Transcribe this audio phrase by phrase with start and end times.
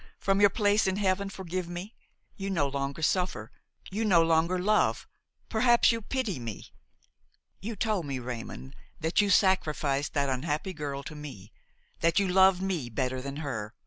[0.17, 1.93] from your place in heaven forgive me!
[2.35, 3.51] you no longer suffer,
[3.91, 5.07] you no longer love,
[5.47, 6.65] perhaps you pity me!
[7.59, 11.53] You told me, Raymon, that you sacrificed that unhappy girl to me,
[11.99, 13.75] that you loved me better than her.